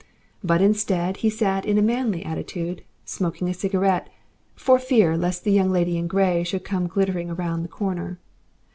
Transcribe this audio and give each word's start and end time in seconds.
But 0.43 0.63
instead 0.63 1.17
he 1.17 1.29
sat 1.29 1.63
in 1.63 1.77
a 1.77 1.81
manly 1.83 2.25
attitude, 2.25 2.83
smoking 3.05 3.47
a 3.49 3.53
cigarette, 3.53 4.09
for 4.55 4.79
fear 4.79 5.15
lest 5.15 5.43
the 5.43 5.51
Young 5.51 5.69
Lady 5.69 5.95
in 5.95 6.07
Grey 6.07 6.43
should 6.43 6.63
come 6.63 6.87
glittering 6.87 7.35
round 7.35 7.63
the 7.63 7.69
corner. 7.69 8.17